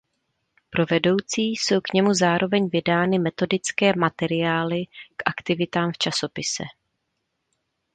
[0.69, 4.85] Pro vedoucí jsou k němu zároveň vydávány metodické materiály
[5.17, 6.63] k aktivitám v časopise.